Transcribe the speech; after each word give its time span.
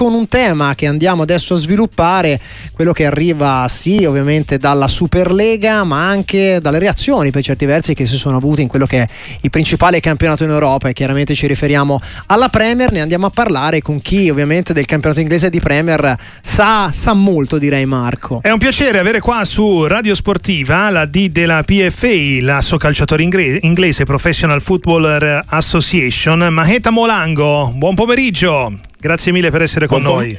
con 0.00 0.14
un 0.14 0.28
tema 0.28 0.74
che 0.74 0.86
andiamo 0.86 1.20
adesso 1.20 1.52
a 1.52 1.56
sviluppare, 1.58 2.40
quello 2.72 2.92
che 2.92 3.04
arriva 3.04 3.66
sì 3.68 4.06
ovviamente 4.06 4.56
dalla 4.56 4.88
Superlega, 4.88 5.84
ma 5.84 6.08
anche 6.08 6.58
dalle 6.58 6.78
reazioni 6.78 7.30
per 7.30 7.42
certi 7.42 7.66
versi 7.66 7.92
che 7.92 8.06
si 8.06 8.16
sono 8.16 8.38
avute 8.38 8.62
in 8.62 8.68
quello 8.68 8.86
che 8.86 9.02
è 9.02 9.08
il 9.42 9.50
principale 9.50 10.00
campionato 10.00 10.42
in 10.42 10.48
Europa 10.48 10.88
e 10.88 10.94
chiaramente 10.94 11.34
ci 11.34 11.46
riferiamo 11.46 12.00
alla 12.28 12.48
Premier, 12.48 12.90
ne 12.92 13.02
andiamo 13.02 13.26
a 13.26 13.30
parlare 13.30 13.82
con 13.82 14.00
chi 14.00 14.30
ovviamente 14.30 14.72
del 14.72 14.86
campionato 14.86 15.20
inglese 15.20 15.50
di 15.50 15.60
Premier 15.60 16.16
sa, 16.40 16.88
sa 16.90 17.12
molto 17.12 17.58
direi 17.58 17.84
Marco. 17.84 18.40
È 18.40 18.50
un 18.50 18.58
piacere 18.58 19.00
avere 19.00 19.20
qua 19.20 19.44
su 19.44 19.84
Radio 19.84 20.14
Sportiva 20.14 20.88
la 20.88 21.04
D 21.04 21.28
della 21.28 21.62
PFA, 21.62 22.38
l'asso 22.40 22.78
calciatore 22.78 23.22
inglese 23.60 24.04
Professional 24.04 24.62
Footballer 24.62 25.44
Association, 25.46 26.38
Maheta 26.50 26.88
Molango. 26.88 27.70
Buon 27.76 27.94
pomeriggio, 27.94 28.88
grazie 29.00 29.32
mille 29.32 29.50
per 29.50 29.62
essere 29.62 29.86
con 29.86 30.02
buon 30.02 30.14
noi. 30.16 30.38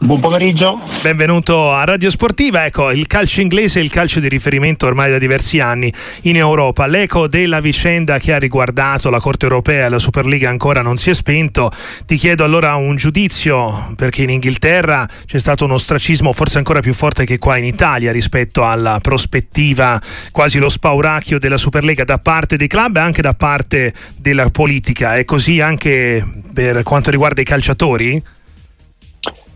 Buon 0.00 0.20
pomeriggio. 0.20 0.78
Benvenuto 1.02 1.72
a 1.72 1.82
Radio 1.82 2.08
Sportiva. 2.08 2.64
Ecco, 2.64 2.92
il 2.92 3.08
calcio 3.08 3.40
inglese 3.40 3.80
è 3.80 3.82
il 3.82 3.90
calcio 3.90 4.20
di 4.20 4.28
riferimento 4.28 4.86
ormai 4.86 5.10
da 5.10 5.18
diversi 5.18 5.58
anni 5.58 5.92
in 6.22 6.36
Europa. 6.36 6.86
L'eco 6.86 7.26
della 7.26 7.58
vicenda 7.58 8.20
che 8.20 8.32
ha 8.32 8.38
riguardato 8.38 9.10
la 9.10 9.18
Corte 9.18 9.46
Europea 9.46 9.86
e 9.86 9.88
la 9.88 9.98
Superliga 9.98 10.48
ancora 10.50 10.82
non 10.82 10.98
si 10.98 11.10
è 11.10 11.14
spento. 11.14 11.72
Ti 12.06 12.14
chiedo 12.14 12.44
allora 12.44 12.76
un 12.76 12.94
giudizio, 12.94 13.92
perché 13.96 14.22
in 14.22 14.30
Inghilterra 14.30 15.04
c'è 15.26 15.38
stato 15.40 15.64
un 15.64 15.72
ostracismo 15.72 16.32
forse 16.32 16.58
ancora 16.58 16.78
più 16.78 16.94
forte 16.94 17.24
che 17.24 17.38
qua 17.38 17.56
in 17.56 17.64
Italia 17.64 18.12
rispetto 18.12 18.64
alla 18.64 19.00
prospettiva, 19.02 20.00
quasi 20.30 20.60
lo 20.60 20.68
spauracchio 20.68 21.40
della 21.40 21.56
Superlega 21.56 22.04
da 22.04 22.18
parte 22.18 22.56
dei 22.56 22.68
club 22.68 22.96
e 22.96 23.00
anche 23.00 23.20
da 23.20 23.34
parte 23.34 23.92
della 24.16 24.48
politica. 24.50 25.16
È 25.16 25.24
così 25.24 25.60
anche 25.60 26.24
per 26.54 26.84
quanto 26.84 27.10
riguarda 27.10 27.40
i 27.40 27.44
calciatori? 27.44 28.36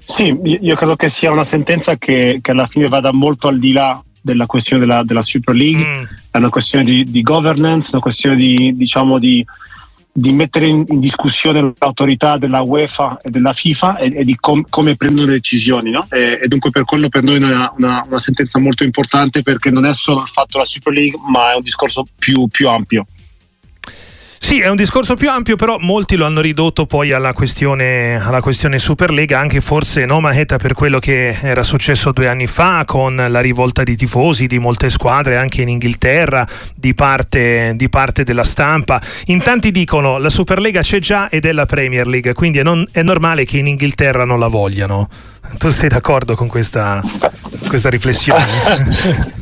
Sì, 0.05 0.37
io 0.43 0.75
credo 0.75 0.97
che 0.97 1.09
sia 1.09 1.31
una 1.31 1.45
sentenza 1.45 1.97
che, 1.97 2.39
che 2.43 2.51
alla 2.51 2.67
fine 2.67 2.89
vada 2.89 3.13
molto 3.13 3.49
al 3.49 3.59
di 3.59 3.73
là 3.73 4.03
della 4.21 4.47
questione 4.47 4.85
della, 4.85 5.03
della 5.05 5.23
Super 5.23 5.55
League, 5.55 5.85
mm. 5.85 6.05
è 6.31 6.39
una 6.39 6.49
questione 6.49 6.85
di, 6.85 7.05
di, 7.05 7.23
governance, 7.23 7.91
una 7.93 8.03
questione 8.03 8.37
di, 8.37 8.75
diciamo, 8.77 9.19
di, 9.19 9.45
di 10.13 10.33
mettere 10.33 10.67
in, 10.67 10.85
in, 10.89 11.01
discussione 11.01 11.73
l'autorità 11.79 12.37
della 12.37 12.61
UEFA 12.61 13.21
e 13.23 13.31
della 13.31 13.53
FIFA 13.53 13.97
e, 13.99 14.13
e 14.19 14.25
di 14.25 14.37
com, 14.37 14.65
come 14.69 14.97
prendono 14.97 15.27
le 15.27 15.35
decisioni. 15.35 15.91
No? 15.91 16.07
E, 16.11 16.39
e, 16.43 16.49
dunque 16.49 16.71
per 16.71 16.85
quello 16.85 17.09
per 17.09 17.23
noi 17.23 17.37
è 17.37 17.39
una, 17.39 17.73
una, 17.77 18.05
una, 18.07 18.19
sentenza 18.19 18.59
molto 18.59 18.85
importante 18.85 19.43
perché 19.43 19.71
non 19.71 19.85
è 19.85 19.95
solo 19.95 20.23
il 20.23 20.29
fatto 20.29 20.51
della 20.53 20.65
Super 20.65 20.93
League, 20.93 21.19
ma 21.29 21.53
è 21.53 21.57
un 21.57 21.63
discorso 21.63 22.05
più, 22.19 22.47
più 22.49 22.69
ampio. 22.69 23.07
Sì, 24.45 24.59
è 24.59 24.69
un 24.69 24.77
discorso 24.77 25.15
più 25.15 25.31
ampio, 25.31 25.55
però 25.55 25.79
molti 25.79 26.17
lo 26.17 26.27
hanno 26.27 26.41
ridotto 26.41 26.85
poi 26.85 27.13
alla 27.13 27.33
questione, 27.33 28.21
alla 28.21 28.41
questione 28.41 28.81
Superlega, 28.81 29.39
anche 29.39 29.61
forse 29.61 30.05
no 30.05 30.21
Maheta 30.21 30.59
per 30.59 30.75
quello 30.75 30.99
che 30.99 31.39
era 31.41 31.63
successo 31.63 32.11
due 32.11 32.27
anni 32.27 32.49
fa 32.49 32.83
con 32.85 33.15
la 33.15 33.41
rivolta 33.41 33.85
di 33.85 33.97
tifosi 33.97 34.49
di 34.49 34.59
molte 34.59 34.91
squadre 34.91 35.37
anche 35.37 35.63
in 35.63 35.69
Inghilterra, 35.69 36.47
di 36.75 36.93
parte, 36.93 37.73
di 37.77 37.89
parte 37.89 38.25
della 38.25 38.43
stampa. 38.43 39.01
In 39.27 39.41
tanti 39.43 39.71
dicono 39.71 40.19
la 40.19 40.29
Superlega 40.29 40.83
c'è 40.83 40.99
già 40.99 41.31
ed 41.31 41.47
è 41.47 41.53
la 41.53 41.65
Premier 41.65 42.07
League, 42.07 42.35
quindi 42.35 42.59
è, 42.59 42.63
non, 42.65 42.87
è 42.91 43.03
normale 43.03 43.45
che 43.45 43.59
in 43.59 43.69
Inghilterra 43.69 44.25
non 44.25 44.41
la 44.41 44.49
vogliano. 44.49 45.09
Tu 45.57 45.71
sei 45.71 45.89
d'accordo 45.89 46.35
con 46.35 46.49
questa, 46.49 47.01
questa 47.69 47.89
riflessione? 47.89 49.41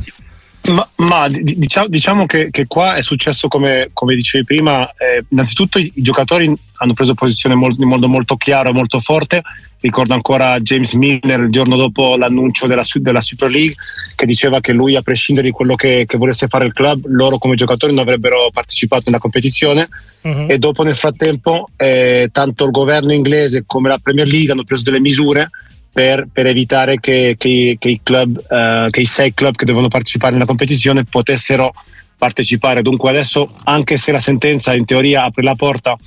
Ma, 0.63 0.87
ma 0.97 1.27
diciamo, 1.27 1.87
diciamo 1.87 2.25
che, 2.27 2.51
che, 2.51 2.67
qua 2.67 2.93
è 2.93 3.01
successo 3.01 3.47
come, 3.47 3.89
come 3.93 4.13
dicevi 4.13 4.43
prima, 4.43 4.87
eh, 4.93 5.25
innanzitutto 5.29 5.79
i, 5.79 5.91
i, 5.95 6.03
giocatori 6.03 6.53
hanno 6.75 6.93
preso 6.93 7.15
posizione 7.15 7.55
molto, 7.55 7.81
in 7.81 7.87
modo 7.87 8.07
molto 8.07 8.35
chiaro 8.35 8.69
e 8.69 8.73
molto 8.73 8.99
forte, 8.99 9.41
ricordo 9.79 10.13
ancora 10.13 10.59
James 10.59 10.93
Milner 10.93 11.39
il 11.39 11.49
giorno 11.49 11.75
dopo 11.75 12.15
l'annuncio 12.15 12.67
della, 12.67 12.83
della, 12.93 13.21
Super 13.21 13.49
League 13.49 13.73
che 14.15 14.27
diceva 14.27 14.59
che 14.59 14.71
lui 14.71 14.95
a 14.95 15.01
prescindere 15.01 15.47
di 15.47 15.53
quello 15.53 15.73
che, 15.73 16.05
che, 16.05 16.17
volesse 16.17 16.47
fare 16.47 16.67
il 16.67 16.73
club, 16.73 17.07
loro 17.07 17.39
come 17.39 17.55
giocatori 17.55 17.91
non 17.91 18.03
avrebbero 18.03 18.49
partecipato 18.53 19.03
nella 19.05 19.17
competizione 19.17 19.89
uh-huh. 20.21 20.45
e 20.47 20.59
dopo 20.59 20.83
nel 20.83 20.95
frattempo 20.95 21.69
eh, 21.75 22.29
tanto 22.31 22.65
il 22.65 22.71
governo 22.71 23.13
inglese 23.13 23.63
come 23.65 23.89
la 23.89 23.97
Premier 23.97 24.27
League 24.27 24.51
hanno 24.51 24.63
preso 24.63 24.83
delle 24.83 24.99
misure 24.99 25.49
per, 25.93 26.27
per 26.31 26.45
evitare 26.45 26.99
che, 26.99 27.35
che, 27.37 27.75
che, 27.77 27.89
i 27.89 27.99
club, 28.01 28.37
uh, 28.49 28.89
che 28.89 29.01
i 29.01 29.05
sei 29.05 29.33
club 29.33 29.55
che 29.55 29.65
devono 29.65 29.87
partecipare 29.87 30.33
nella 30.33 30.45
competizione 30.45 31.03
potessero 31.03 31.71
partecipare. 32.17 32.81
Dunque 32.81 33.09
adesso, 33.09 33.51
anche 33.63 33.97
se 33.97 34.11
la 34.11 34.19
sentenza 34.19 34.73
in 34.73 34.85
teoria 34.85 35.23
apre 35.23 35.43
la 35.43 35.55
porta 35.55 35.97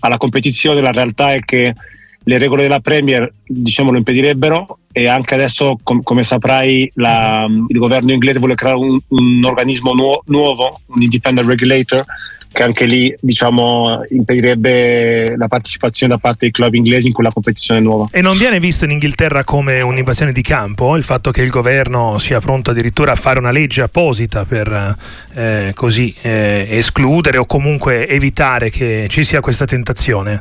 alla 0.00 0.16
competizione, 0.16 0.80
la 0.80 0.92
realtà 0.92 1.32
è 1.32 1.40
che 1.40 1.74
le 2.26 2.38
regole 2.38 2.62
della 2.62 2.80
Premier 2.80 3.30
diciamo, 3.46 3.90
lo 3.90 3.98
impedirebbero 3.98 4.78
e 4.92 5.08
anche 5.08 5.34
adesso, 5.34 5.76
com- 5.82 6.02
come 6.02 6.22
saprai, 6.22 6.90
la, 6.94 7.46
il 7.68 7.78
governo 7.78 8.12
inglese 8.12 8.38
vuole 8.38 8.54
creare 8.54 8.78
un, 8.78 8.98
un 9.08 9.42
organismo 9.44 9.92
nuo- 9.92 10.22
nuovo, 10.26 10.80
un 10.86 11.02
independent 11.02 11.48
regulator, 11.48 12.04
che 12.54 12.62
anche 12.62 12.86
lì 12.86 13.14
diciamo, 13.20 14.04
impedirebbe 14.08 15.34
la 15.36 15.48
partecipazione 15.48 16.14
da 16.14 16.20
parte 16.20 16.38
dei 16.40 16.52
club 16.52 16.72
inglesi 16.74 17.08
in 17.08 17.12
quella 17.12 17.32
competizione 17.32 17.80
nuova. 17.80 18.06
E 18.12 18.22
non 18.22 18.38
viene 18.38 18.60
visto 18.60 18.84
in 18.84 18.92
Inghilterra 18.92 19.42
come 19.42 19.80
un'invasione 19.80 20.32
di 20.32 20.40
campo 20.40 20.96
il 20.96 21.02
fatto 21.02 21.32
che 21.32 21.42
il 21.42 21.50
governo 21.50 22.16
sia 22.18 22.40
pronto 22.40 22.70
addirittura 22.70 23.12
a 23.12 23.16
fare 23.16 23.40
una 23.40 23.50
legge 23.50 23.82
apposita 23.82 24.44
per 24.44 24.96
eh, 25.34 25.72
così 25.74 26.14
eh, 26.22 26.66
escludere 26.70 27.38
o 27.38 27.44
comunque 27.44 28.06
evitare 28.08 28.70
che 28.70 29.08
ci 29.10 29.24
sia 29.24 29.40
questa 29.40 29.64
tentazione? 29.64 30.40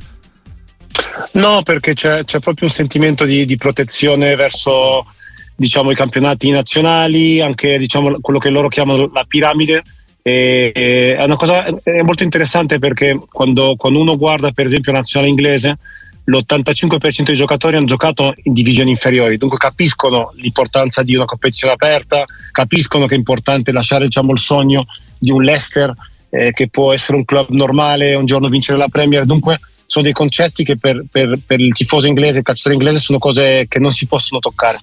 No, 1.32 1.64
perché 1.64 1.96
c'è, 1.96 2.24
c'è 2.26 2.40
proprio 2.40 2.68
un 2.68 2.74
sentimento 2.74 3.26
di, 3.26 3.46
di 3.46 3.58
protezione 3.58 4.36
verso 4.36 5.08
diciamo, 5.56 5.90
i 5.90 5.96
campionati 5.96 6.52
nazionali, 6.52 7.42
anche 7.42 7.80
diciamo, 7.80 8.20
quello 8.22 8.38
che 8.38 8.52
loro 8.52 8.68
chiamano 8.68 9.10
la 9.12 9.26
piramide 9.28 9.82
e, 10.26 10.72
è 10.72 11.24
una 11.24 11.36
cosa 11.36 11.66
è 11.84 12.02
molto 12.02 12.24
interessante 12.24 12.80
perché 12.80 13.20
quando, 13.30 13.76
quando 13.78 14.00
uno 14.00 14.18
guarda 14.18 14.52
per 14.52 14.66
esempio 14.66 14.94
la 14.94 15.00
nazionale 15.00 15.30
inglese 15.30 15.78
l'85% 16.26 17.24
dei 17.26 17.36
giocatori 17.36 17.76
hanno 17.76 17.86
giocato 17.86 18.34
in 18.44 18.54
divisioni 18.54 18.92
inferiori, 18.92 19.38
dunque 19.38 19.58
capiscono 19.58 20.32
l'importanza 20.36 21.04
di 21.04 21.16
una 21.16 21.26
competizione 21.26 21.74
aperta, 21.74 22.24
capiscono 22.52 23.06
che 23.08 23.16
è 23.16 23.18
importante 23.18 23.74
lasciare 23.74 24.06
diciamo, 24.06 24.32
il 24.32 24.40
sogno 24.40 24.86
di 25.20 25.32
un 25.32 25.44
Leicester 25.44 25.94
eh, 26.30 26.54
che 26.54 26.70
può 26.70 26.94
essere 26.94 27.18
un 27.18 27.26
club 27.26 27.50
normale, 27.50 28.16
un 28.16 28.26
giorno 28.26 28.48
vincere 28.48 28.78
la 28.78 28.88
Premier, 28.88 29.26
dunque 29.26 29.60
sono 29.86 30.06
dei 30.06 30.14
concetti 30.14 30.64
che 30.64 30.78
per, 30.78 31.04
per, 31.12 31.40
per 31.46 31.60
il 31.60 31.74
tifoso 31.74 32.08
inglese, 32.08 32.38
il 32.38 32.44
calciatore 32.44 32.76
inglese 32.76 33.00
sono 33.00 33.20
cose 33.20 33.66
che 33.68 33.80
non 33.80 33.92
si 33.92 34.06
possono 34.06 34.40
toccare. 34.40 34.80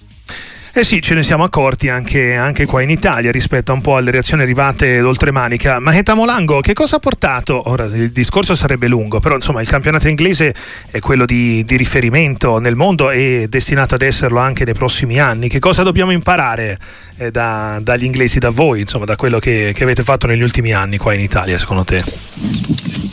Eh 0.73 0.85
sì, 0.85 1.01
ce 1.01 1.15
ne 1.15 1.21
siamo 1.21 1.43
accorti 1.43 1.89
anche, 1.89 2.33
anche, 2.35 2.65
qua 2.65 2.81
in 2.81 2.89
Italia 2.89 3.29
rispetto 3.29 3.73
un 3.73 3.81
po' 3.81 3.97
alle 3.97 4.09
reazioni 4.09 4.43
arrivate 4.43 5.01
d'oltremanica. 5.01 5.79
Ma 5.79 5.93
Eta 5.93 6.13
Molango, 6.13 6.61
che 6.61 6.71
cosa 6.71 6.95
ha 6.95 6.99
portato? 6.99 7.69
Ora 7.69 7.83
il 7.83 8.09
discorso 8.11 8.55
sarebbe 8.55 8.87
lungo, 8.87 9.19
però 9.19 9.35
insomma 9.35 9.59
il 9.59 9.67
campionato 9.67 10.07
inglese 10.07 10.55
è 10.89 10.99
quello 10.99 11.25
di, 11.25 11.65
di 11.65 11.75
riferimento 11.75 12.57
nel 12.59 12.75
mondo 12.75 13.11
e 13.11 13.47
destinato 13.49 13.95
ad 13.95 14.01
esserlo 14.01 14.39
anche 14.39 14.63
nei 14.63 14.73
prossimi 14.73 15.19
anni. 15.19 15.49
Che 15.49 15.59
cosa 15.59 15.83
dobbiamo 15.83 16.11
imparare 16.11 16.79
eh, 17.17 17.31
da, 17.31 17.77
dagli 17.81 18.05
inglesi, 18.05 18.39
da 18.39 18.49
voi, 18.49 18.79
insomma, 18.79 19.03
da 19.03 19.17
quello 19.17 19.39
che, 19.39 19.73
che, 19.75 19.83
avete 19.83 20.03
fatto 20.03 20.25
negli 20.25 20.41
ultimi 20.41 20.71
anni 20.71 20.95
qua 20.95 21.13
in 21.13 21.19
Italia, 21.19 21.57
secondo 21.57 21.83
te? 21.83 22.01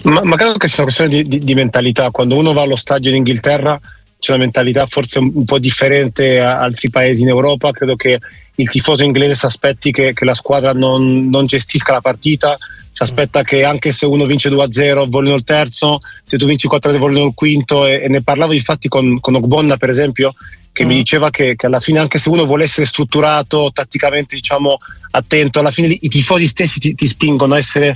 Ma, 0.03 0.21
ma 0.23 0.37
credo 0.37 0.59
che 0.59 0.69
sia 0.69 0.85
una 0.85 0.93
questione 0.93 1.11
di, 1.11 1.27
di, 1.27 1.45
di 1.45 1.55
mentalità. 1.55 2.13
Quando 2.13 2.37
uno 2.37 2.53
va 2.53 2.63
allo 2.63 2.77
stadio 2.77 3.11
in 3.11 3.17
Inghilterra 3.17 3.81
c'è 4.19 4.33
una 4.33 4.43
mentalità 4.43 4.87
forse 4.87 5.19
un, 5.19 5.45
po' 5.45 5.59
differente 5.59 6.41
a 6.41 6.61
altri 6.61 6.91
paesi 6.91 7.23
in 7.23 7.29
Europa. 7.29 7.71
Credo 7.71 7.97
che 7.97 8.19
il 8.57 8.69
tifoso 8.69 9.05
inglese 9.05 9.35
si 9.35 9.47
aspetti 9.47 9.93
che, 9.93 10.13
che 10.13 10.25
la 10.25 10.35
squadra 10.35 10.73
non, 10.73 11.29
non, 11.29 11.47
gestisca 11.47 11.93
la 11.93 12.01
partita, 12.01 12.59
si 12.91 13.03
aspetta 13.03 13.43
che 13.43 13.63
anche 13.63 13.93
se 13.93 14.07
uno 14.07 14.25
vince 14.25 14.51
2-0 14.51 15.09
vogliono 15.09 15.37
il 15.37 15.45
terzo, 15.45 16.01
se 16.25 16.37
tu 16.37 16.47
vinci 16.47 16.69
4-0 16.69 16.99
vogliono 16.99 17.29
il 17.29 17.35
quinto 17.35 17.87
e, 17.87 18.03
e, 18.03 18.09
ne 18.09 18.23
parlavo 18.23 18.53
infatti 18.53 18.89
con, 18.89 19.21
con 19.21 19.37
Ogbonna 19.37 19.77
per 19.77 19.91
esempio 19.91 20.35
che 20.73 20.85
mm. 20.85 20.89
mi 20.89 20.95
diceva 20.95 21.31
che, 21.31 21.55
che, 21.55 21.67
alla 21.67 21.79
fine 21.79 22.01
anche 22.01 22.19
se 22.19 22.29
uno 22.29 22.47
vuole 22.47 22.65
essere 22.65 22.87
strutturato, 22.87 23.71
tatticamente 23.73 24.35
diciamo 24.35 24.79
attento, 25.13 25.61
alla 25.61 25.71
fine 25.71 25.97
i 26.01 26.09
tifosi 26.09 26.49
stessi 26.49 26.81
ti, 26.81 26.95
ti 26.97 27.07
spingono 27.07 27.55
a 27.55 27.59
essere 27.59 27.95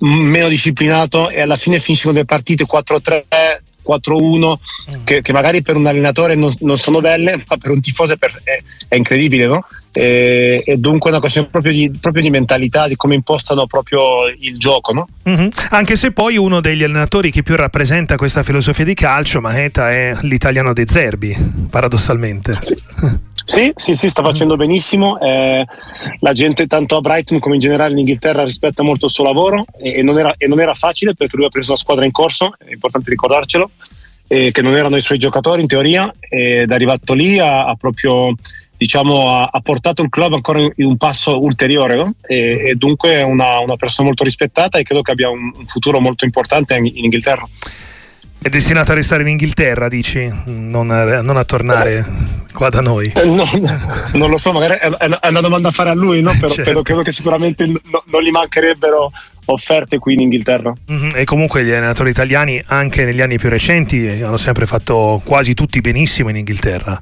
meno 0.00 0.48
disciplinato 0.48 1.28
e 1.28 1.40
alla 1.40 1.56
fine 1.56 1.80
finiscono 1.80 2.14
le 2.14 2.24
partite 2.24 2.64
4-3 2.64 3.24
4-1 3.88 4.52
mm. 4.52 5.04
che, 5.04 5.22
che, 5.22 5.32
magari 5.32 5.62
per 5.62 5.76
un 5.76 5.86
allenatore 5.86 6.34
non, 6.34 6.54
non, 6.60 6.76
sono 6.76 6.98
belle, 6.98 7.42
ma 7.46 7.56
per 7.56 7.70
un 7.70 7.80
tifoso 7.80 8.12
è, 8.12 8.16
per, 8.16 8.40
è, 8.44 8.60
è 8.88 8.96
incredibile, 8.96 9.46
no? 9.46 9.64
E, 9.92 10.62
e, 10.64 10.76
dunque 10.76 11.08
è 11.08 11.12
una 11.12 11.20
questione 11.20 11.48
proprio 11.48 11.72
di, 11.72 11.90
proprio 11.98 12.22
di, 12.22 12.30
mentalità, 12.30 12.86
di 12.86 12.96
come 12.96 13.14
impostano 13.14 13.66
proprio 13.66 14.26
il 14.38 14.58
gioco, 14.58 14.92
no? 14.92 15.08
Mm-hmm. 15.28 15.48
Anche 15.70 15.96
se 15.96 16.12
poi 16.12 16.36
uno 16.36 16.60
degli 16.60 16.84
allenatori 16.84 17.30
che 17.30 17.42
più 17.42 17.56
rappresenta 17.56 18.16
questa 18.16 18.42
filosofia 18.42 18.84
di 18.84 18.94
calcio, 18.94 19.40
Maheta, 19.40 19.90
è 19.90 20.14
l'italiano 20.22 20.72
De 20.72 20.84
Zerbi, 20.86 21.66
paradossalmente. 21.70 22.52
Sì. 22.52 22.76
Sì, 23.48 23.72
sì, 23.76 23.94
sì, 23.94 24.10
sta 24.10 24.22
facendo 24.22 24.56
benissimo. 24.56 25.18
Eh, 25.18 25.64
la 26.20 26.32
gente, 26.34 26.66
tanto 26.66 26.96
a 26.96 27.00
Brighton 27.00 27.38
come 27.38 27.54
in 27.54 27.62
generale 27.62 27.92
in 27.92 27.98
Inghilterra, 27.98 28.44
rispetta 28.44 28.82
molto 28.82 29.06
il 29.06 29.10
suo 29.10 29.24
lavoro 29.24 29.64
e, 29.80 29.94
e, 29.94 30.02
non 30.02 30.18
era, 30.18 30.34
e, 30.36 30.46
non 30.46 30.60
era, 30.60 30.74
facile 30.74 31.14
perché 31.14 31.34
lui 31.34 31.46
ha 31.46 31.48
preso 31.48 31.70
una 31.70 31.78
squadra 31.78 32.04
in 32.04 32.10
corso, 32.10 32.52
è 32.58 32.70
importante 32.70 33.08
ricordarcelo. 33.08 33.70
eh, 34.26 34.50
che 34.52 34.60
non 34.60 34.74
erano 34.74 34.96
i 34.96 35.00
suoi 35.00 35.16
giocatori 35.16 35.62
in 35.62 35.66
teoria 35.66 36.12
ed 36.20 36.70
è 36.70 36.74
arrivato 36.74 37.14
lì 37.14 37.38
a, 37.38 37.64
a 37.64 37.74
proprio 37.74 38.34
diciamo, 38.76 39.38
ha, 39.38 39.48
ha, 39.50 39.60
portato 39.60 40.02
il 40.02 40.10
club 40.10 40.34
ancora 40.34 40.60
in, 40.60 40.72
un 40.76 40.98
passo 40.98 41.42
ulteriore 41.42 41.94
no? 41.96 42.12
e, 42.20 42.68
e, 42.68 42.74
dunque 42.74 43.14
è 43.14 43.22
una, 43.22 43.60
una, 43.60 43.76
persona 43.76 44.08
molto 44.08 44.24
rispettata 44.24 44.76
e 44.76 44.82
credo 44.82 45.00
che 45.00 45.12
abbia 45.12 45.30
un, 45.30 45.50
un 45.56 45.66
futuro 45.66 46.00
molto 46.00 46.26
importante 46.26 46.74
in, 46.74 46.84
in, 46.84 47.04
Inghilterra. 47.04 47.48
È 48.40 48.48
destinato 48.48 48.92
a 48.92 48.94
restare 48.94 49.22
in 49.22 49.28
Inghilterra, 49.28 49.88
dici? 49.88 50.30
Non 50.44 50.90
a, 50.90 51.22
non 51.22 51.36
a 51.36 51.44
tornare 51.44 52.04
qua 52.52 52.68
da 52.68 52.80
noi? 52.80 53.10
Eh, 53.14 53.24
no, 53.24 53.44
non 54.14 54.30
lo 54.30 54.38
so, 54.38 54.52
magari 54.52 54.78
è, 54.78 55.28
una 55.28 55.40
domanda 55.40 55.68
a 55.68 55.70
fare 55.72 55.90
a 55.90 55.94
lui, 55.94 56.22
no? 56.22 56.32
però, 56.38 56.52
certo. 56.52 56.82
credo 56.82 57.02
che 57.02 57.12
sicuramente 57.12 57.66
no, 57.66 58.02
non 58.06 58.22
gli 58.22 58.30
mancherebbero 58.30 59.10
offerte 59.46 59.98
qui 59.98 60.14
in 60.14 60.20
Inghilterra. 60.20 60.72
Mm-hmm. 60.90 61.10
E 61.14 61.24
comunque 61.24 61.64
gli 61.64 61.72
allenatori 61.72 62.10
italiani 62.10 62.62
anche 62.66 63.04
negli 63.04 63.20
anni 63.20 63.38
più 63.38 63.48
recenti 63.48 64.06
hanno 64.22 64.36
sempre 64.36 64.66
fatto 64.66 65.20
quasi 65.24 65.54
tutti 65.54 65.80
benissimo 65.80 66.28
in 66.28 66.36
Inghilterra. 66.36 67.00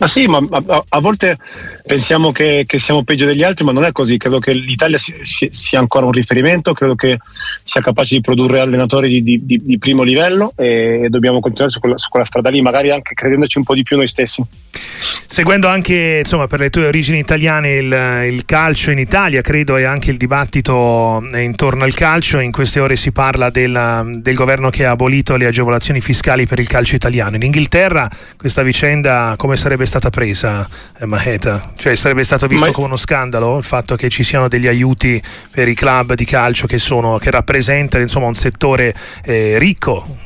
Ma 0.00 0.06
sì, 0.06 0.26
ma 0.26 0.38
a, 0.38 0.84
a 0.88 1.00
volte 1.00 1.36
pensiamo 1.84 2.32
che, 2.32 2.64
che, 2.66 2.78
siamo 2.78 3.04
peggio 3.04 3.26
degli 3.26 3.42
altri, 3.42 3.66
ma 3.66 3.72
non 3.72 3.84
è 3.84 3.92
così. 3.92 4.16
Credo 4.16 4.38
che 4.38 4.54
l'Italia 4.54 4.96
sia 4.96 5.78
ancora 5.78 6.06
un 6.06 6.12
riferimento, 6.12 6.72
credo 6.72 6.94
che 6.94 7.18
sia 7.62 7.82
capace 7.82 8.14
di 8.14 8.22
produrre 8.22 8.60
allenatori 8.60 9.20
di, 9.22 9.44
di, 9.44 9.60
di 9.62 9.78
primo 9.78 10.02
livello 10.02 10.54
e 10.56 11.08
dobbiamo 11.10 11.40
continuare 11.40 11.70
su 11.70 11.80
quella, 11.80 11.98
su 11.98 12.08
quella, 12.08 12.24
strada 12.24 12.48
lì, 12.48 12.62
magari 12.62 12.90
anche 12.90 13.12
credendoci 13.12 13.58
un 13.58 13.64
po' 13.64 13.74
di 13.74 13.82
più 13.82 13.96
noi 13.96 14.08
stessi. 14.08 14.42
Seguendo 14.70 15.68
anche 15.68 16.20
insomma, 16.20 16.46
per 16.46 16.60
le 16.60 16.70
tue 16.70 16.86
origini 16.86 17.18
italiane 17.18 17.72
il, 17.74 18.32
il 18.32 18.44
calcio 18.46 18.90
in 18.90 18.98
Italia, 18.98 19.42
credo, 19.42 19.76
e 19.76 19.84
anche 19.84 20.10
il 20.10 20.16
dibattito 20.16 21.22
intorno 21.34 21.84
al 21.84 21.92
calcio, 21.92 22.38
in 22.38 22.52
queste 22.52 22.80
ore 22.80 22.96
si 22.96 23.12
parla 23.12 23.50
della, 23.50 24.02
del 24.06 24.34
governo 24.34 24.70
che 24.70 24.86
ha 24.86 24.92
abolito 24.92 25.36
le 25.36 25.44
agevolazioni 25.44 26.00
fiscali 26.00 26.46
per 26.46 26.58
il 26.58 26.68
calcio 26.68 26.94
italiano. 26.94 27.36
In 27.36 27.42
Inghilterra 27.42 28.08
questa 28.38 28.62
vicenda 28.62 29.34
come 29.36 29.58
sarebbe 29.58 29.88
stata 29.90 30.08
presa 30.08 30.66
eh, 30.98 31.04
Maheta? 31.04 31.72
Cioè 31.76 31.96
sarebbe 31.96 32.22
stato 32.22 32.46
visto 32.46 32.66
Ma... 32.66 32.72
come 32.72 32.86
uno 32.86 32.96
scandalo 32.96 33.58
il 33.58 33.64
fatto 33.64 33.96
che 33.96 34.08
ci 34.08 34.22
siano 34.22 34.46
degli 34.46 34.68
aiuti 34.68 35.20
per 35.50 35.68
i 35.68 35.74
club 35.74 36.14
di 36.14 36.24
calcio 36.24 36.68
che, 36.68 36.78
sono, 36.78 37.18
che 37.18 37.30
rappresentano 37.30 38.02
insomma, 38.02 38.26
un 38.26 38.36
settore 38.36 38.94
eh, 39.24 39.58
ricco, 39.58 40.16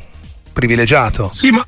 privilegiato? 0.52 1.30
Sì, 1.32 1.50
ma, 1.50 1.66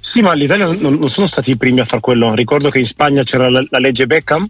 sì, 0.00 0.22
ma 0.22 0.34
l'Italia 0.34 0.66
non, 0.66 0.94
non, 0.94 1.08
sono 1.08 1.26
stati 1.28 1.52
i 1.52 1.56
primi 1.56 1.80
a 1.80 1.84
fare 1.84 2.02
quello. 2.02 2.34
Ricordo 2.34 2.68
che 2.68 2.80
in 2.80 2.86
Spagna 2.86 3.22
c'era 3.22 3.48
la, 3.48 3.64
la 3.70 3.78
legge 3.78 4.06
Beckham 4.06 4.48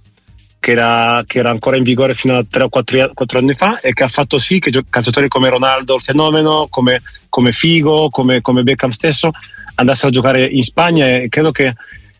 che 0.58 0.72
era, 0.72 1.22
che 1.26 1.38
era, 1.38 1.50
ancora 1.50 1.76
in 1.76 1.82
vigore 1.82 2.14
fino 2.14 2.34
a 2.34 2.44
3 2.48 2.64
o 2.64 2.69
4, 2.70 3.10
4, 3.12 3.38
anni 3.38 3.54
fa 3.54 3.78
e 3.78 3.93
che 3.93 4.04
ha 4.04 4.08
fatto 4.08 4.38
sì 4.38 4.58
che 4.58 4.72
calciatori 4.88 5.28
come 5.28 5.50
Ronaldo, 5.50 5.96
il 5.96 6.00
fenomeno, 6.00 6.66
come, 6.70 7.02
come 7.28 7.52
Figo, 7.52 8.08
come, 8.08 8.40
come 8.40 8.62
Beckham 8.62 8.90
stesso 8.90 9.31
andassero 9.76 10.08
a 10.08 10.12
giocare 10.12 10.44
in 10.44 10.62
Spagna 10.62 11.06
e 11.06 11.28
credo 11.28 11.52
che 11.52 11.75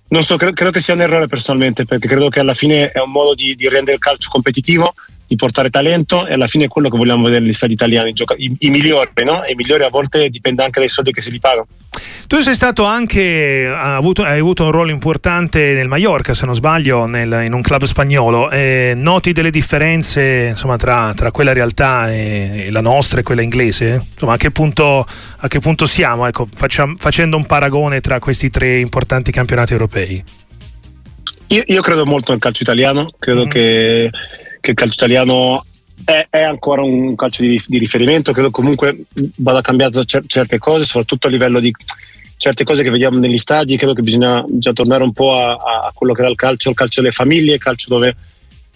non 0.09 0.23
so, 0.23 0.37
credo, 0.37 0.53
credo, 0.55 0.71
che 0.71 0.81
sia 0.81 0.95
un 0.95 1.01
errore 1.01 1.27
personalmente, 1.27 1.85
perché 1.85 2.07
credo 2.07 2.29
che 2.29 2.41
alla 2.41 2.55
fine 2.55 2.89
è 2.91 3.01
un 3.01 3.11
modo 3.11 3.35
di, 3.35 3.55
di 3.55 3.69
rendere 3.69 3.95
il 3.95 4.03
calcio 4.03 4.29
competitivo, 4.31 4.95
di 5.27 5.37
portare 5.37 5.71
talento 5.71 6.27
e 6.27 6.33
alla 6.35 6.47
fine 6.47 6.65
è 6.65 6.69
quello 6.69 6.89
che 6.89 6.97
vogliamo 6.97 7.25
vedere 7.25 7.43
negli 7.43 7.53
stati 7.53 7.73
italiani, 7.73 8.13
i, 8.37 8.57
i 8.61 8.71
migliori, 8.71 9.11
no? 9.25 9.43
I 9.47 9.55
migliori 9.55 9.83
a 9.83 9.89
volte 9.89 10.29
dipende 10.29 10.63
anche 10.63 10.81
dai 10.81 10.89
soldi 10.89 11.13
che 11.13 11.21
si 11.21 11.31
li 11.31 11.41
pagano. 11.41 11.67
Tu 12.27 12.39
sei 12.39 12.55
stato 12.55 12.85
anche, 12.85 13.73
hai 13.73 13.97
avuto, 13.97 14.23
hai 14.23 14.41
avuto 14.41 14.65
un 14.65 14.73
ruolo 14.73 14.91
importante 14.91 15.73
nel 15.73 15.87
Mallorca, 15.87 16.35
se 16.35 16.45
non 16.45 16.55
sbaglio, 16.55 17.07
nel, 17.07 17.43
in 17.45 17.53
un 17.53 17.63
club 17.63 17.85
spagnolo. 17.85 18.51
Eh, 18.51 18.95
noti 18.97 19.33
delle 19.33 19.51
differenze 19.51 20.49
insomma, 20.51 20.77
tra, 20.77 21.13
tra, 21.15 21.31
quella 21.31 21.53
realtà 21.53 22.13
e, 22.13 22.65
e, 22.67 22.71
la 22.73 22.81
nostra 22.81 23.21
e 23.21 23.23
quella 23.23 23.43
inglese? 23.43 24.05
Insomma, 24.13 24.35
a 24.35 24.37
che 24.37 24.51
punto, 24.51 25.07
a 25.37 25.49
che 25.49 25.61
punto 25.61 25.87
siamo 25.87 26.27
ecco, 26.27 26.49
facciamo, 26.53 26.95
facendo 26.99 27.37
un 27.37 27.47
paragone 27.47 28.01
tra 28.01 28.19
questi 28.19 28.51
tre 28.51 28.79
importanti 28.79 29.31
campionati 29.31 29.73
europei? 29.73 30.23
Io, 31.49 31.63
io 31.65 31.81
credo 31.81 32.05
molto 32.05 32.33
nel 32.33 32.41
calcio 32.41 32.65
italiano, 32.65 33.13
credo 33.19 33.47
mm. 33.47 33.49
che, 33.49 34.11
che 34.67 34.73
il 34.73 34.77
calcio 34.77 35.05
italiano 35.05 35.65
è, 36.05 36.27
è, 36.29 36.43
ancora 36.43 36.83
un 36.83 37.15
calcio 37.15 37.43
di, 37.43 37.63
di, 37.67 37.79
riferimento, 37.79 38.33
credo 38.33 38.51
comunque 38.51 39.05
vada 39.37 39.61
cambiato 39.61 40.05
cer- 40.05 40.27
certe 40.27 40.59
cose, 40.59 40.85
soprattutto 40.85 41.29
a 41.29 41.31
livello 41.31 41.61
di 41.61 41.73
certe 42.37 42.65
cose 42.65 42.83
che 42.83 42.91
vediamo 42.91 43.19
negli 43.19 43.39
stadi, 43.39 43.77
credo 43.77 43.95
che 43.95 44.03
bisogna, 44.03 44.43
bisogna 44.43 44.75
tornare 44.75 45.05
un 45.05 45.13
po' 45.13 45.39
a, 45.39 45.53
a, 45.53 45.93
quello 45.95 46.13
che 46.13 46.21
era 46.21 46.31
il 46.31 46.37
calcio, 46.37 46.71
il 46.71 46.75
calcio 46.75 47.01
delle 47.01 47.13
famiglie, 47.13 47.55
il 47.55 47.61
calcio 47.61 47.89
dove, 47.89 48.17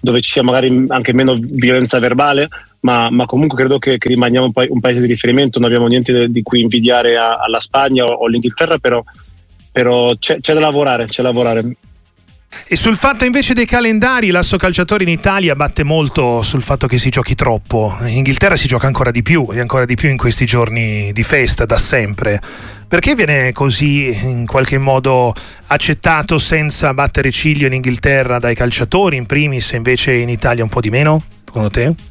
dove 0.01 0.21
ci 0.21 0.31
sia 0.31 0.43
magari 0.45 0.85
anche 0.89 1.13
meno 1.13 1.37
violenza 1.41 1.99
verbale, 1.99 2.49
ma, 2.81 3.11
ma 3.11 3.27
comunque 3.27 3.59
credo 3.59 3.79
che, 3.79 3.99
che 3.99 4.09
rimaniamo 4.09 4.47
un, 4.47 4.53
pa- 4.53 4.67
un, 4.69 4.81
paese 4.81 5.01
di 5.01 5.07
riferimento, 5.07 5.59
non 5.59 5.69
abbiamo 5.69 5.89
niente 5.89 6.31
di 6.31 6.43
cui 6.43 6.61
invidiare 6.61 7.17
a, 7.17 7.39
alla 7.39 7.61
Spagna 7.61 8.05
o, 8.05 8.13
o 8.13 8.27
all'Inghilterra, 8.27 8.79
però, 8.79 9.03
però 9.73 10.15
c'è, 10.17 10.39
c'è 10.41 10.55
da 10.55 10.61
lavorare, 10.61 11.07
c'è 11.07 11.23
da 11.23 11.29
lavorare. 11.29 11.75
E 12.67 12.77
sul 12.77 12.97
fatto 12.97 13.25
invece 13.25 13.53
dei 13.53 13.67
calendari, 13.67 14.31
l'asso 14.31 14.57
calciatore 14.57 15.03
in 15.03 15.09
Italia 15.09 15.55
batte 15.55 15.83
molto 15.83 16.43
sul 16.43 16.63
fatto 16.63 16.87
che 16.87 16.99
si 16.99 17.09
giochi 17.09 17.35
troppo. 17.35 17.97
In 18.03 18.19
Inghilterra 18.19 18.57
si 18.57 18.67
gioca 18.67 18.87
ancora 18.87 19.11
di 19.11 19.23
più 19.23 19.49
e 19.53 19.61
ancora 19.61 19.85
di 19.85 19.97
più 19.97 20.09
in 20.09 20.17
questi 20.17 20.47
giorni 20.47 21.13
di 21.13 21.23
festa, 21.23 21.65
da 21.65 21.77
sempre. 21.77 22.41
Perché 22.87 23.15
viene 23.15 23.53
così 23.53 24.17
in 24.23 24.47
qualche 24.47 24.79
modo 24.79 25.33
accettato 25.67 26.39
senza 26.39 26.93
battere 26.95 27.31
ciglio 27.31 27.67
in 27.67 27.73
Inghilterra 27.73 28.39
dai 28.39 28.55
calciatori 28.55 29.17
in 29.17 29.27
primis 29.27 29.73
e 29.73 29.77
invece 29.77 30.13
in 30.13 30.29
Italia 30.29 30.63
un 30.63 30.71
po' 30.71 30.81
di 30.81 30.91
meno, 30.91 31.23
secondo 31.45 31.71
te? 31.71 32.10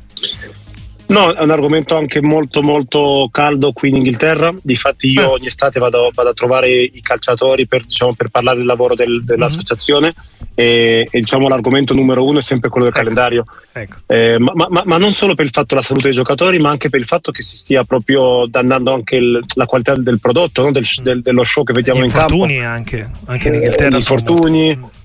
No, 1.10 1.34
è 1.34 1.42
un 1.42 1.50
argomento 1.50 1.96
anche 1.96 2.22
molto 2.22 2.62
molto 2.62 3.30
caldo 3.32 3.72
qui 3.72 3.90
in 3.90 3.96
Inghilterra. 3.96 4.54
Difatti 4.62 5.10
io 5.10 5.22
eh. 5.22 5.26
ogni 5.26 5.48
estate 5.48 5.80
vado, 5.80 6.12
vado, 6.14 6.30
a 6.30 6.34
trovare 6.34 6.70
i 6.70 7.02
calciatori 7.02 7.66
per, 7.66 7.84
diciamo, 7.84 8.14
per 8.14 8.30
parlare 8.30 8.58
del 8.58 8.68
lavoro 8.68 8.94
del, 8.94 9.24
dell'associazione 9.24 10.14
mm-hmm. 10.14 10.52
e, 10.54 11.08
e, 11.10 11.20
diciamo 11.20 11.48
l'argomento 11.48 11.96
numero 11.96 12.24
uno 12.24 12.40
è 12.40 12.42
sempre 12.44 12.70
quello 12.70 12.86
del 12.86 12.96
ecco. 12.96 13.04
calendario. 13.04 13.46
Ecco. 13.72 13.96
Eh, 14.06 14.38
ma, 14.38 14.68
ma, 14.70 14.84
ma, 14.86 14.98
non 14.98 15.12
solo 15.12 15.34
per 15.34 15.46
il 15.46 15.52
fatto 15.52 15.74
della 15.74 15.82
salute 15.82 16.06
dei 16.06 16.16
giocatori, 16.16 16.60
ma 16.60 16.70
anche 16.70 16.90
per 16.90 17.00
il 17.00 17.08
fatto 17.08 17.32
che 17.32 17.42
si 17.42 17.58
stia 17.58 17.84
proprio 17.84 18.46
dannando 18.46 18.94
anche 18.94 19.16
il, 19.16 19.40
la 19.56 19.66
qualità 19.66 19.96
del 19.96 20.20
prodotto, 20.20 20.62
no? 20.62 20.72
del, 20.72 20.86
del, 21.02 21.24
dello 21.24 21.44
show 21.44 21.64
che 21.64 21.74
vediamo 21.74 22.04
in 22.04 22.12
campo. 22.12 22.34
Infortuni 22.34 22.64
anche, 22.64 23.12
anche 23.26 23.48
in 23.48 23.54
Inghilterra. 23.56 23.96
Eh, 23.96 24.00
infortuni. 24.00 24.76
Molto 24.76 24.98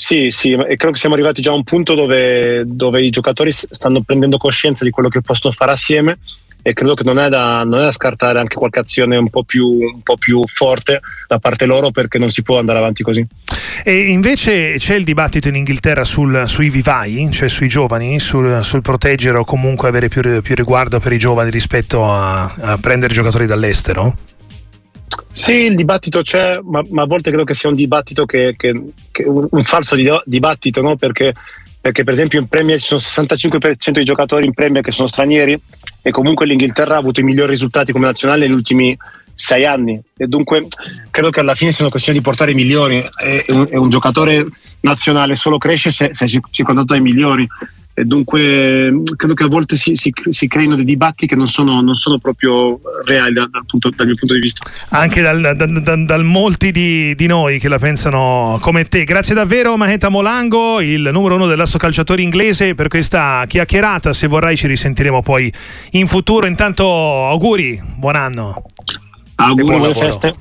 sì, 0.00 0.28
sì, 0.30 0.52
e 0.52 0.76
credo 0.76 0.92
che 0.92 1.00
siamo 1.00 1.16
arrivati 1.16 1.42
già 1.42 1.50
a 1.50 1.54
un 1.56 1.64
punto 1.64 1.96
dove, 1.96 2.62
dove, 2.64 3.02
i 3.02 3.10
giocatori 3.10 3.50
stanno 3.50 4.00
prendendo 4.02 4.36
coscienza 4.36 4.84
di 4.84 4.90
quello 4.90 5.08
che 5.08 5.22
possono 5.22 5.52
fare 5.52 5.72
assieme 5.72 6.18
e 6.62 6.72
credo 6.72 6.94
che 6.94 7.02
non 7.02 7.18
è 7.18 7.28
da, 7.28 7.64
non 7.64 7.80
è 7.80 7.82
da 7.82 7.90
scartare 7.90 8.38
anche 8.38 8.54
qualche 8.54 8.78
azione 8.78 9.16
un 9.16 9.28
po, 9.28 9.42
più, 9.42 9.66
un 9.66 10.00
po' 10.04 10.16
più 10.16 10.40
forte 10.46 11.00
da 11.26 11.40
parte 11.40 11.64
loro 11.64 11.90
perché 11.90 12.16
non 12.18 12.30
si 12.30 12.42
può 12.42 12.60
andare 12.60 12.78
avanti 12.78 13.02
così. 13.02 13.26
E 13.82 14.10
invece 14.12 14.76
c'è 14.78 14.94
il 14.94 15.02
dibattito 15.02 15.48
in 15.48 15.56
Inghilterra 15.56 16.04
sul, 16.04 16.44
sui 16.46 16.70
vivai, 16.70 17.28
cioè 17.32 17.48
sui 17.48 17.68
giovani, 17.68 18.20
sul, 18.20 18.60
sul 18.62 18.82
proteggere 18.82 19.38
o 19.38 19.44
comunque 19.44 19.88
avere 19.88 20.06
più, 20.06 20.40
più, 20.42 20.54
riguardo 20.54 21.00
per 21.00 21.12
i 21.12 21.18
giovani 21.18 21.50
rispetto 21.50 22.08
a, 22.08 22.44
a 22.44 22.78
prendere 22.78 23.12
giocatori 23.12 23.46
dall'estero? 23.46 24.14
Sì, 25.38 25.66
il 25.66 25.76
dibattito 25.76 26.20
c'è, 26.22 26.58
ma, 26.64 26.82
ma, 26.90 27.02
a 27.02 27.06
volte 27.06 27.30
credo 27.30 27.44
che 27.44 27.54
sia 27.54 27.68
un 27.68 27.76
dibattito 27.76 28.26
che, 28.26 28.54
che, 28.56 28.72
che 29.12 29.22
un, 29.24 29.62
falso 29.62 29.94
di, 29.94 30.10
dibattito, 30.24 30.82
no? 30.82 30.96
perché, 30.96 31.32
perché, 31.80 32.02
per 32.02 32.14
esempio 32.14 32.40
in 32.40 32.48
Premier 32.48 32.80
ci 32.80 32.88
sono 32.88 33.00
65% 33.00 33.90
di 33.92 34.04
giocatori 34.04 34.46
in 34.46 34.52
Premier 34.52 34.82
che 34.82 34.90
sono 34.90 35.06
stranieri 35.06 35.56
e 36.02 36.10
comunque 36.10 36.44
l'Inghilterra 36.44 36.96
ha 36.96 36.98
avuto 36.98 37.20
i 37.20 37.22
migliori 37.22 37.52
risultati 37.52 37.92
come 37.92 38.06
nazionale 38.06 38.48
negli 38.48 38.56
ultimi 38.56 38.98
sei 39.32 39.64
anni. 39.64 39.98
E 40.16 40.26
dunque 40.26 40.66
credo 41.12 41.30
che 41.30 41.38
alla 41.38 41.54
fine 41.54 41.70
sia 41.70 41.82
una 41.82 41.92
questione 41.92 42.18
di 42.18 42.24
portare 42.24 42.50
i 42.50 42.54
migliori. 42.54 43.00
E, 43.22 43.44
un, 43.50 43.68
e 43.70 43.78
un 43.78 43.90
giocatore 43.90 44.44
nazionale 44.80 45.36
solo 45.36 45.56
cresce 45.56 45.92
se, 45.92 46.10
se 46.14 46.24
è 46.24 46.40
circondato 46.50 46.94
dai 46.94 47.00
migliori 47.00 47.46
e 47.98 48.04
dunque 48.04 49.02
credo 49.16 49.34
che 49.34 49.42
a 49.42 49.48
volte 49.48 49.74
si, 49.74 49.96
si, 49.96 50.12
si 50.28 50.46
creino 50.46 50.76
dei 50.76 50.84
dibattiti 50.84 51.26
che 51.26 51.34
non 51.34 51.48
sono, 51.48 51.80
non 51.80 51.96
sono 51.96 52.18
proprio 52.18 52.78
reali 53.04 53.32
dal, 53.32 53.50
dal, 53.50 53.66
punto, 53.66 53.90
dal, 53.90 54.06
mio 54.06 54.14
punto 54.14 54.34
di 54.34 54.40
vista. 54.40 54.70
Anche 54.90 55.20
dal, 55.20 55.56
dal, 55.56 56.04
dal 56.04 56.24
molti 56.24 56.70
di, 56.70 57.16
di, 57.16 57.26
noi 57.26 57.58
che 57.58 57.68
la 57.68 57.78
pensano 57.78 58.58
come 58.60 58.86
te. 58.86 59.02
Grazie 59.02 59.34
davvero 59.34 59.76
Maheta 59.76 60.10
Molango, 60.10 60.80
il 60.80 61.10
numero 61.12 61.34
uno 61.34 61.48
dell'asso 61.48 61.76
calciatori 61.76 62.22
inglese 62.22 62.74
per 62.74 62.86
questa 62.86 63.44
chiacchierata. 63.48 64.12
Se 64.12 64.28
vorrai 64.28 64.56
ci 64.56 64.68
risentiremo 64.68 65.20
poi 65.20 65.52
in 65.92 66.06
futuro. 66.06 66.46
Intanto 66.46 66.86
auguri, 67.26 67.82
buon 67.96 68.14
anno. 68.14 68.62
Auguri, 69.34 69.76
buone 69.76 69.94
feste. 69.94 70.36